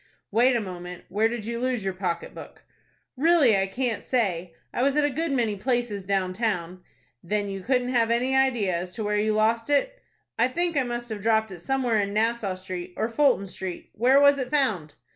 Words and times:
"Wait 0.31 0.55
a 0.55 0.59
moment. 0.59 1.03
Where 1.09 1.27
did 1.27 1.45
you 1.45 1.59
lose 1.59 1.83
your 1.83 1.93
pocket 1.93 2.33
book?" 2.33 2.63
"Really 3.15 3.55
I 3.55 3.67
can't 3.67 4.03
say. 4.03 4.55
I 4.73 4.81
was 4.81 4.95
at 4.95 5.05
a 5.05 5.11
good 5.11 5.31
many 5.31 5.55
places 5.55 6.03
down 6.03 6.33
town." 6.33 6.81
"Then 7.21 7.49
you 7.49 7.61
couldn't 7.61 7.93
give 7.93 8.09
any 8.09 8.35
idea 8.35 8.75
as 8.75 8.91
to 8.93 9.03
where 9.03 9.19
you 9.19 9.35
lost 9.35 9.69
it?" 9.69 10.01
"I 10.39 10.47
think 10.47 10.75
I 10.75 10.81
must 10.81 11.09
have 11.09 11.21
dropped 11.21 11.51
it 11.51 11.59
somewhere 11.61 11.99
in 12.01 12.13
Nassau 12.15 12.55
Street 12.55 12.95
or 12.97 13.09
Fulton 13.09 13.45
Street. 13.45 13.91
Where 13.93 14.19
was 14.19 14.39
it 14.39 14.49
found?" 14.49 14.95